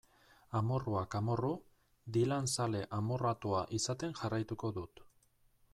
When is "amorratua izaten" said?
3.01-4.19